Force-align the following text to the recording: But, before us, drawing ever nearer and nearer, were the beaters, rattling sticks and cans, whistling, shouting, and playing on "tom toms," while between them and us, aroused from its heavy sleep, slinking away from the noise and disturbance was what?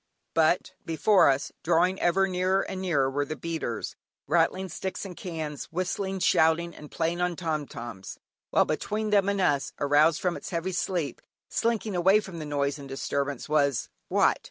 But, 0.33 0.73
before 0.83 1.29
us, 1.29 1.51
drawing 1.63 1.99
ever 2.01 2.27
nearer 2.27 2.61
and 2.61 2.81
nearer, 2.81 3.07
were 3.07 3.23
the 3.23 3.35
beaters, 3.35 3.95
rattling 4.25 4.67
sticks 4.69 5.05
and 5.05 5.15
cans, 5.15 5.65
whistling, 5.65 6.17
shouting, 6.21 6.73
and 6.75 6.89
playing 6.89 7.21
on 7.21 7.35
"tom 7.35 7.67
toms," 7.67 8.17
while 8.49 8.65
between 8.65 9.11
them 9.11 9.29
and 9.29 9.39
us, 9.39 9.73
aroused 9.79 10.19
from 10.19 10.35
its 10.35 10.49
heavy 10.49 10.71
sleep, 10.71 11.21
slinking 11.49 11.95
away 11.95 12.19
from 12.19 12.39
the 12.39 12.45
noise 12.45 12.79
and 12.79 12.89
disturbance 12.89 13.47
was 13.47 13.89
what? 14.07 14.39